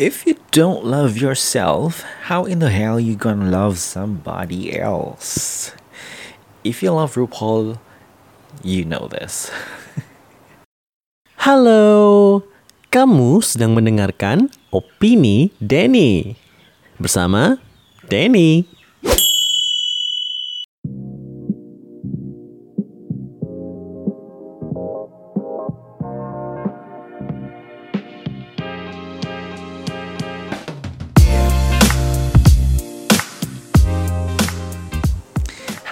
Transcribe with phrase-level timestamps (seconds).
[0.00, 2.00] If you don't love yourself,
[2.32, 5.68] how in the hell you gonna love somebody else?
[6.64, 7.76] If you love RuPaul,
[8.64, 9.52] you know this.
[11.44, 12.40] Halo,
[12.88, 16.40] kamu sedang mendengarkan Opini Denny
[16.96, 17.60] bersama
[18.08, 18.64] Denny.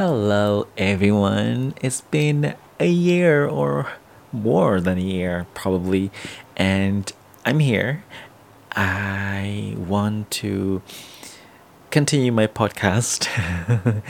[0.01, 1.75] Hello, everyone.
[1.83, 3.87] It's been a year or
[4.33, 6.11] more than a year, probably,
[6.57, 7.13] and
[7.45, 8.03] I'm here.
[8.73, 10.81] I want to
[11.91, 13.29] continue my podcast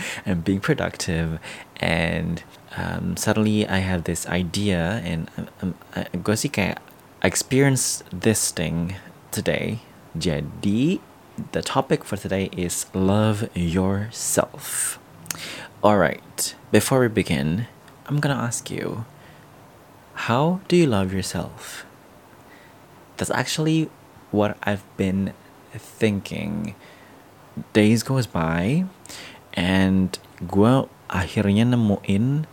[0.24, 1.40] and being productive.
[1.80, 2.44] And
[2.76, 5.26] um, suddenly, I have this idea, and
[6.22, 6.78] gue sih kayak
[7.20, 8.94] I experienced this thing
[9.34, 9.82] today.
[10.14, 11.00] Jadi,
[11.50, 15.00] the topic for today is love yourself.
[15.80, 17.64] All right, before we begin,
[18.04, 19.08] I'm gonna ask you
[20.28, 21.88] how do you love yourself?
[23.16, 23.88] That's actually
[24.28, 25.32] what I've been
[25.72, 26.76] thinking.
[27.72, 28.84] Days goes by,
[29.56, 32.44] and gue akhirnya nemuin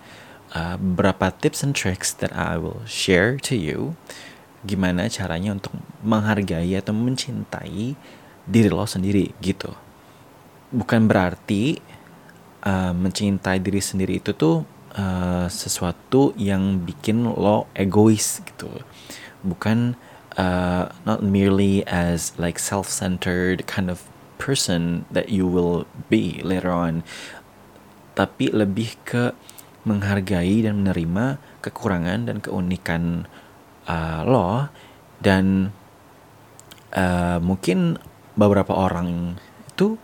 [0.55, 3.99] uh, beberapa tips and tricks that I will share to you.
[4.63, 7.99] Gimana caranya untuk menghargai atau mencintai
[8.47, 9.75] diri lo sendiri gitu.
[10.71, 11.83] Bukan berarti
[12.63, 18.71] uh, mencintai diri sendiri itu tuh uh, sesuatu yang bikin lo egois gitu.
[19.43, 19.99] Bukan
[20.37, 24.05] uh, not merely as like self-centered kind of
[24.37, 27.01] person that you will be later on
[28.13, 29.33] tapi lebih ke
[29.85, 33.29] menghargai dan menerima kekurangan dan keunikan
[33.89, 34.69] uh, lo
[35.21, 35.73] dan
[36.93, 37.97] uh, mungkin
[38.37, 39.37] beberapa orang
[39.73, 39.97] itu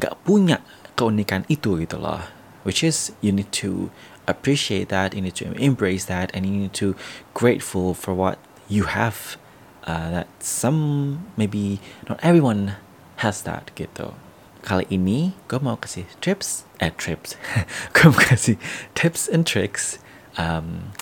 [0.00, 0.60] gak punya
[0.96, 2.22] keunikan itu gitu loh.
[2.64, 3.92] Which is you need to
[4.24, 6.96] appreciate that you need to embrace that and you need to
[7.36, 8.40] grateful for what
[8.72, 9.36] you have
[9.84, 12.80] uh, that some maybe not everyone
[13.20, 14.16] has that gitu.
[14.64, 17.36] Kali ini gue mau kasih tips eh tips
[17.94, 18.56] gue mau kasih
[18.96, 20.00] tips and tricks
[20.40, 20.96] um,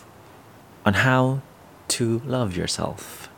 [0.82, 1.46] on how
[1.86, 3.31] to love yourself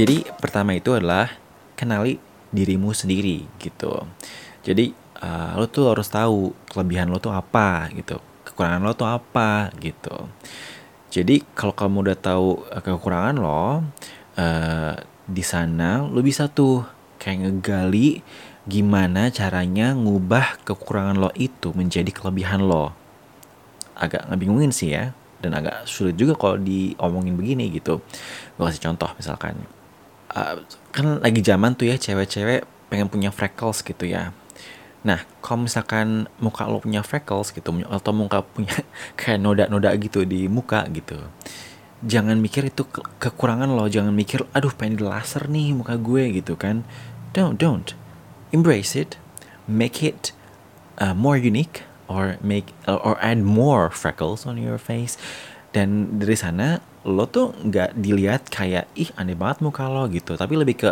[0.00, 1.28] Jadi pertama itu adalah
[1.76, 2.16] kenali
[2.48, 4.08] dirimu sendiri gitu.
[4.64, 8.16] Jadi uh, lo tuh harus tahu kelebihan lo tuh apa gitu,
[8.48, 10.24] kekurangan lo tuh apa gitu.
[11.12, 13.84] Jadi kalau kamu udah tahu uh, kekurangan lo,
[14.40, 14.94] uh,
[15.28, 16.80] di sana lo bisa tuh
[17.20, 18.24] kayak ngegali
[18.64, 22.96] gimana caranya ngubah kekurangan lo itu menjadi kelebihan lo.
[24.00, 25.12] Agak ngebingungin sih ya,
[25.44, 28.00] dan agak sulit juga kalau diomongin begini gitu.
[28.56, 29.60] Gue kasih contoh misalkan
[30.34, 34.34] uh, kan lagi zaman tuh ya cewek-cewek pengen punya freckles gitu ya.
[35.00, 38.74] Nah, kalau misalkan muka lo punya freckles gitu, atau muka punya
[39.18, 41.16] kayak noda-noda gitu di muka gitu,
[42.04, 46.36] jangan mikir itu ke kekurangan lo, jangan mikir, aduh pengen di laser nih muka gue
[46.36, 46.84] gitu kan.
[47.32, 47.94] Don't, don't.
[48.50, 49.16] Embrace it,
[49.70, 50.34] make it
[50.98, 55.14] uh, more unique, or make or add more freckles on your face.
[55.70, 60.36] Dan dari sana lo tuh nggak dilihat kayak ih aneh banget muka lo gitu.
[60.36, 60.90] Tapi lebih ke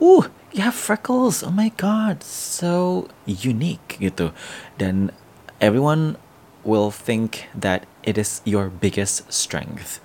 [0.00, 1.44] uh you have freckles.
[1.44, 4.32] Oh my god so unique gitu.
[4.80, 5.12] Dan
[5.60, 6.16] everyone
[6.64, 10.00] will think that it is your biggest strength.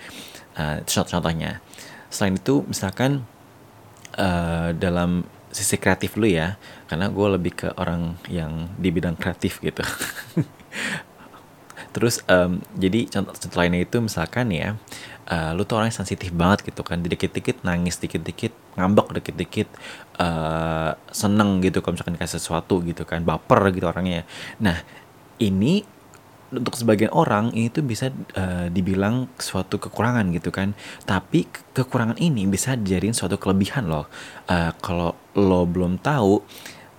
[0.58, 1.62] Uh, contohnya
[2.10, 3.24] selain itu misalkan
[4.18, 9.64] uh, dalam sisi kreatif lu ya karena gue lebih ke orang yang di bidang kreatif
[9.64, 9.86] gitu.
[11.96, 14.78] Terus um, jadi contoh, contoh lainnya itu misalkan ya
[15.28, 17.04] uh, lu tuh orang yang sensitif banget gitu kan.
[17.04, 19.70] Dikit-dikit nangis dikit-dikit ngambek dikit-dikit
[20.20, 23.22] uh, seneng gitu kalau misalkan dikasih sesuatu gitu kan.
[23.22, 24.24] Baper gitu orangnya.
[24.64, 24.82] Nah
[25.38, 25.84] ini
[26.48, 28.08] untuk sebagian orang ini tuh bisa
[28.40, 30.72] uh, dibilang suatu kekurangan gitu kan.
[31.04, 34.08] Tapi kekurangan ini bisa dijadiin suatu kelebihan loh.
[34.48, 36.40] Uh, kalau lo belum tahu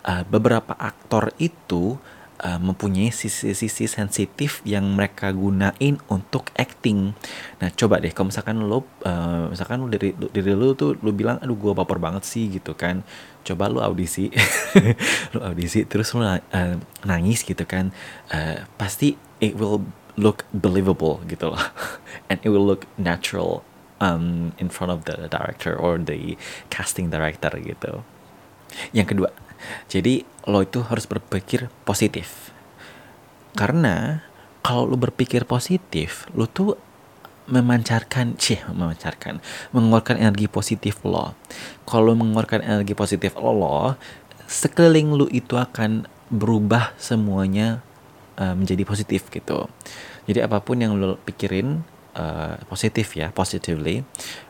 [0.04, 1.96] uh, beberapa aktor itu
[2.42, 7.14] uh, mempunyai sisi-sisi sensitif yang mereka gunain untuk acting.
[7.62, 11.38] Nah, coba deh kalau misalkan lo uh, misalkan lo dari dari lo tuh lo bilang
[11.42, 13.02] aduh gua baper banget sih gitu kan.
[13.42, 14.30] Coba lo audisi.
[15.34, 16.38] lo audisi terus lo uh,
[17.06, 17.90] nangis gitu kan.
[18.30, 19.82] Uh, pasti it will
[20.18, 21.64] look believable gitu loh.
[22.30, 23.62] And it will look natural
[23.98, 26.38] um, in front of the director or the
[26.70, 28.02] casting director gitu.
[28.92, 29.32] yang kedua
[29.90, 32.50] jadi lo itu harus berpikir positif.
[33.54, 34.22] Karena
[34.64, 36.76] kalau lo berpikir positif lo tuh
[37.48, 39.40] memancarkan cih memancarkan
[39.72, 41.32] mengeluarkan energi positif lo.
[41.88, 43.96] Kalau mengeluarkan energi positif lo
[44.48, 47.80] sekeliling lu itu akan berubah semuanya
[48.40, 49.68] uh, menjadi positif gitu.
[50.28, 51.84] Jadi apa pun yang lo pikirin
[52.18, 54.02] uh, positif ya positively.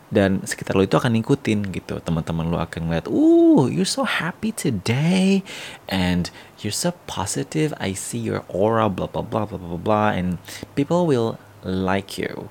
[0.09, 2.01] Dan sekitar lo itu akan ngikutin gitu.
[2.01, 5.45] Teman-teman lo akan ngeliat uh you're so happy today
[5.93, 6.33] and
[6.65, 7.77] you're so positive.
[7.77, 10.41] I see your aura blah blah blah blah blah blah and
[10.73, 12.49] people will like you.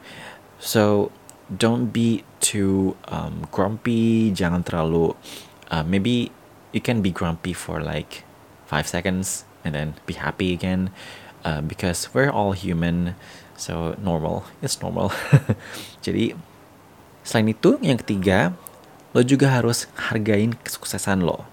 [0.61, 1.09] So
[1.49, 4.29] don't be too um, grumpy.
[4.29, 5.17] Jangan terlalu
[5.73, 6.29] uh, maybe
[6.71, 8.21] you can be grumpy for like
[8.69, 10.91] five seconds and then be happy again
[11.43, 13.15] uh, because we're all human
[13.57, 15.11] so normal it's normal
[16.05, 16.37] jadi
[17.27, 18.55] Selain itu, yang ketiga,
[19.11, 21.43] lo juga harus hargain kesuksesan lo.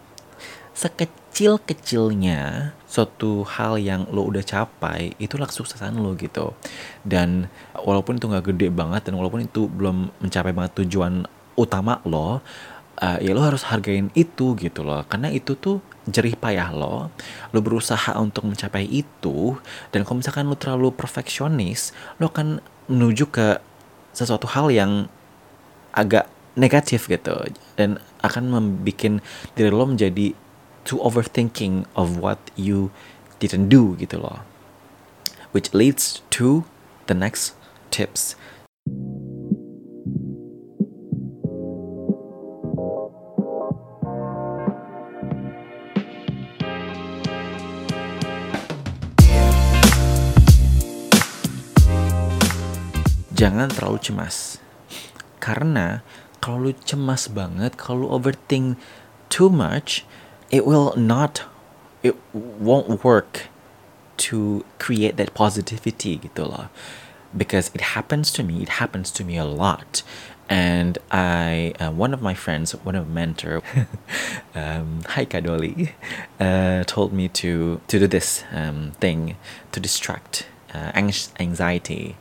[0.70, 6.54] Sekecil-kecilnya suatu hal yang lo udah capai, itulah kesuksesan lo gitu.
[7.02, 11.26] Dan walaupun itu gak gede banget dan walaupun itu belum mencapai banget tujuan
[11.58, 12.38] utama lo,
[13.00, 15.02] uh, ya lo harus hargain itu gitu loh.
[15.06, 17.08] Karena itu tuh jerih payah lo,
[17.50, 19.56] lo berusaha untuk mencapai itu,
[19.88, 22.60] dan kalau misalkan lo terlalu perfeksionis, lo akan
[22.92, 23.58] menuju ke
[24.12, 25.08] sesuatu hal yang
[25.96, 27.34] agak negatif gitu.
[27.74, 29.20] Dan akan membuat
[29.56, 30.36] diri lo menjadi
[30.84, 32.92] too overthinking of what you
[33.40, 34.44] didn't do gitu loh.
[35.56, 36.66] Which leads to
[37.06, 37.56] the next
[37.94, 38.34] tips
[53.44, 54.64] jangan terlalu cemas
[55.44, 56.00] karena
[56.40, 58.80] kalau lu cemas banget, kalau lu overthink
[59.28, 60.08] too much,
[60.48, 61.44] it will not,
[62.00, 63.52] it won't work
[64.28, 66.72] to create that positivity gitu loh.
[67.36, 70.00] Because it happens to me, it happens to me a lot.
[70.48, 73.60] And I, uh, one of my friends, one of mentor,
[74.56, 75.92] um, hi Kadoli,
[76.40, 79.40] uh, told me to to do this um, thing
[79.72, 80.44] to distract
[80.74, 80.90] uh,
[81.38, 82.18] anxiety,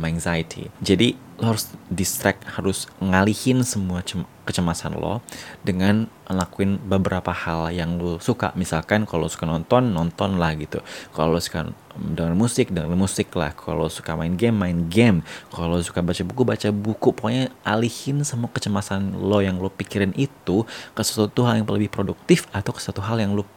[0.00, 0.72] anxiety.
[0.80, 4.04] Jadi lo harus distract, harus ngalihin semua
[4.44, 5.24] kecemasan lo
[5.64, 8.52] dengan ngelakuin beberapa hal yang lo suka.
[8.56, 10.84] Misalkan kalau suka nonton, nonton lah gitu.
[11.16, 13.56] Kalau suka dengan musik, dengan musik lah.
[13.56, 15.24] Kalau suka main game, main game.
[15.52, 17.08] Kalau suka baca buku, baca buku.
[17.16, 22.48] Pokoknya alihin semua kecemasan lo yang lo pikirin itu ke sesuatu hal yang lebih produktif
[22.52, 23.48] atau ke sesuatu hal yang lo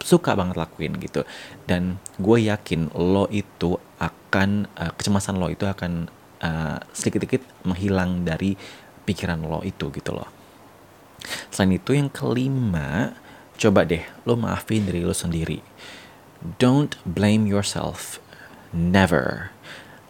[0.00, 1.22] suka banget lakuin gitu.
[1.68, 6.08] Dan gue yakin lo itu akan uh, kecemasan lo itu akan
[6.42, 8.56] uh, sedikit-sedikit menghilang dari
[9.04, 10.28] pikiran lo itu gitu loh.
[11.52, 13.12] Selain itu yang kelima
[13.60, 15.60] coba deh lo maafin diri lo sendiri.
[16.40, 18.16] Don't blame yourself.
[18.72, 19.52] Never.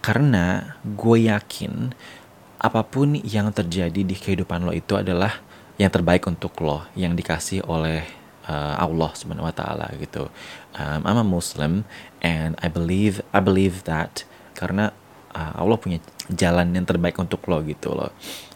[0.01, 1.93] Karena gue yakin
[2.61, 5.41] apa pun yang terjadi di kehidupan lo itu adalah
[5.81, 8.20] yang terbaik untuk lo yang dikasih oleh
[8.51, 10.27] uh, Allah Subhanahu wa taala gitu.
[10.75, 11.87] Um, I'm a Muslim
[12.19, 14.27] and I believe I believe that
[14.59, 14.91] karena
[15.33, 18.11] uh, Allah punya jalan yang terbaik untuk lo gitu loh.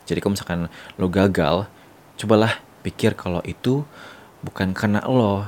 [0.05, 0.61] Jadi kalau misalkan
[0.99, 1.71] lo gagal,
[2.19, 3.87] cobalah pikir kalau itu
[4.43, 5.47] bukan karena lo.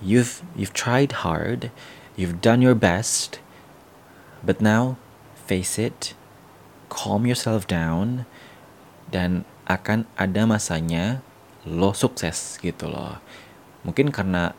[0.00, 1.68] You've you've tried hard,
[2.16, 3.36] you've done your best,
[4.40, 4.96] but now
[5.44, 6.16] face it,
[6.88, 8.24] calm yourself down,
[9.12, 11.20] dan akan ada masanya
[11.68, 13.20] lo sukses gitu loh
[13.84, 14.52] mungkin karena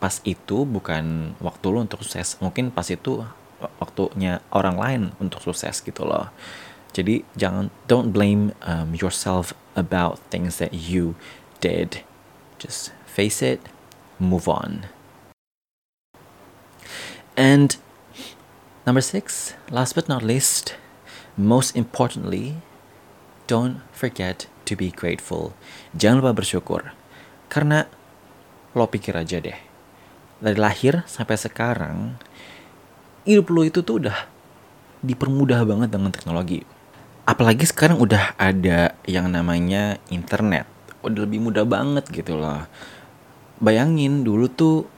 [0.00, 3.20] pas itu bukan waktu lo untuk sukses mungkin pas itu
[3.76, 6.32] waktunya orang lain untuk sukses gitu loh.
[6.90, 11.14] Jadi jangan don't blame um, yourself about things that you
[11.60, 12.02] did.
[12.56, 13.60] Just face it
[14.16, 14.88] move on.
[17.36, 17.76] And
[18.88, 20.74] number six last but not least
[21.36, 22.58] most importantly
[23.46, 25.52] don't forget to be grateful.
[25.92, 26.96] Jangan lupa bersyukur.
[27.52, 27.90] Karena
[28.74, 29.58] lo pikir aja deh.
[30.40, 32.16] Dari lahir sampai sekarang
[33.28, 34.18] hidup lo itu tuh udah
[35.04, 36.64] dipermudah banget dengan teknologi.
[37.24, 40.66] Apalagi sekarang udah ada yang namanya internet.
[41.00, 42.64] Udah lebih mudah banget gitu loh.
[43.60, 44.88] Bayangin dulu tuh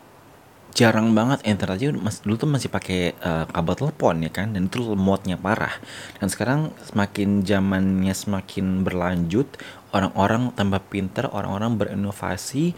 [0.73, 1.77] jarang banget internet.
[1.77, 5.77] Aja mas, dulu tuh masih pakai uh, kabel telepon ya kan dan itu lemotnya parah.
[6.19, 9.47] Dan sekarang semakin zamannya semakin berlanjut
[9.93, 12.73] orang-orang tambah pinter orang-orang berinovasi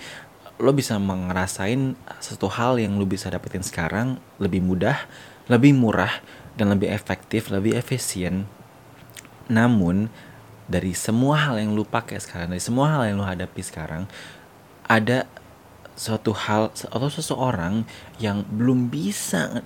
[0.59, 4.97] lo bisa ngerasain satu hal yang lo bisa dapetin sekarang lebih mudah,
[5.51, 6.23] lebih murah,
[6.55, 8.47] dan lebih efektif, lebih efisien.
[9.51, 10.09] Namun
[10.71, 14.07] dari semua hal yang lo pakai sekarang, dari semua hal yang lo hadapi sekarang,
[14.87, 15.27] ada
[15.95, 17.87] suatu hal atau seseorang
[18.19, 19.63] yang belum bisa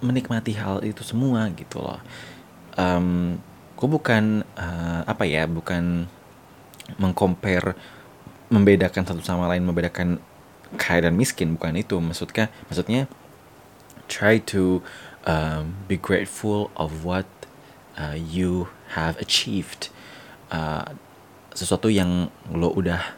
[0.00, 2.00] menikmati hal itu semua gitu loh
[2.76, 3.36] um,
[3.76, 6.08] gue bukan uh, apa ya bukan
[6.96, 7.76] mengcompare
[8.52, 10.22] membedakan satu sama lain membedakan
[10.78, 11.98] kaya dan miskin bukan itu.
[11.98, 13.10] Maksudnya maksudnya
[14.06, 14.82] try to
[15.26, 17.26] um, be grateful of what
[17.98, 19.90] uh, you have achieved.
[20.50, 20.94] Uh,
[21.56, 23.16] sesuatu yang lo udah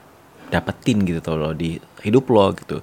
[0.49, 2.81] dapetin gitu tuh lo di hidup lo gitu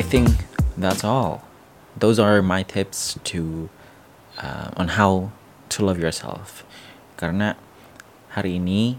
[0.00, 0.48] I think
[0.80, 1.44] that's all.
[1.92, 3.68] Those are my tips to
[4.40, 5.28] uh, on how
[5.76, 6.64] to love yourself.
[7.20, 7.52] Karena
[8.32, 8.96] hari ini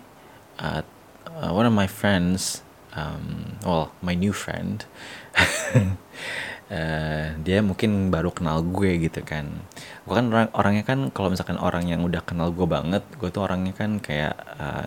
[0.62, 0.86] uh,
[1.25, 2.62] uh, one of my friends,
[2.93, 4.86] um, well my new friend,
[6.70, 9.65] uh, dia mungkin baru kenal gue gitu kan.
[10.05, 13.41] Gue kan orang orangnya kan kalau misalkan orang yang udah kenal gue banget, gue tuh
[13.41, 14.86] orangnya kan kayak uh,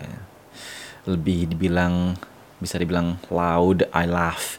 [1.11, 2.15] lebih dibilang
[2.63, 4.55] bisa dibilang loud, I laugh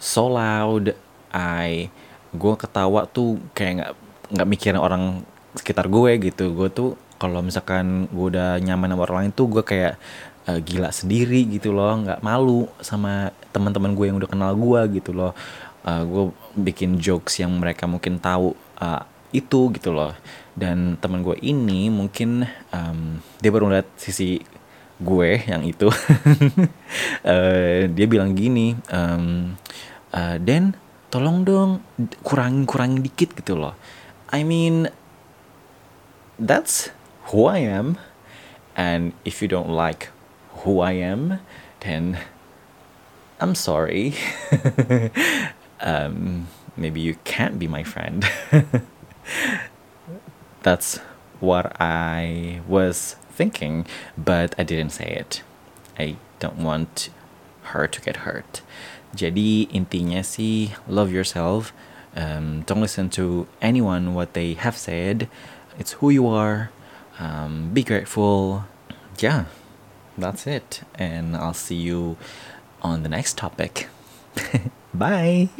[0.00, 0.96] so loud
[1.30, 1.92] I
[2.32, 3.92] gue ketawa tuh kayak nggak
[4.30, 5.22] nggak mikirin orang
[5.54, 6.54] sekitar gue gitu.
[6.54, 9.94] Gue tuh kalau misalkan gue udah nyaman sama orang lain tuh gue kayak
[10.48, 11.90] uh, gila sendiri gitu loh.
[12.00, 15.32] Nggak malu sama teman-teman gue yang udah kenal gue gitu loh.
[15.84, 16.24] Uh, gue
[16.70, 19.02] bikin jokes yang mereka mungkin tahu uh,
[19.34, 20.14] itu gitu loh.
[20.54, 24.38] Dan teman gue ini mungkin um, dia baru lihat sisi
[25.00, 25.90] gue yang itu.
[27.26, 29.56] Uh, dia bilang gini um,
[30.12, 30.74] uh, Dan
[31.10, 31.82] tolong dong
[32.22, 33.74] kurangin kurangin dikit gitu loh.
[34.30, 34.88] I mean
[36.38, 36.90] that's
[37.30, 37.98] who I am.
[38.78, 40.08] And if you don't like
[40.62, 41.42] who I am
[41.80, 42.18] then
[43.40, 44.14] I'm sorry.
[45.80, 48.28] Um, maybe you can't be my friend.
[50.62, 50.98] That's
[51.40, 53.86] what I was thinking
[54.18, 55.42] but I didn't say it.
[55.98, 57.08] I don't want
[57.72, 58.60] her to get hurt
[59.14, 61.74] Jadi intinya sih love yourself.
[62.16, 65.28] Um, don't listen to anyone what they have said.
[65.78, 66.70] It's who you are.
[67.18, 68.64] Um, be grateful.
[69.18, 69.44] Yeah,
[70.18, 70.82] that's it.
[70.94, 72.16] And I'll see you
[72.82, 73.88] on the next topic.
[74.94, 75.50] Bye.